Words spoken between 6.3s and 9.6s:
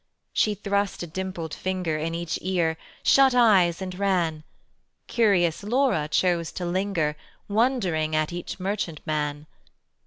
to linger Wondering at each merchant man.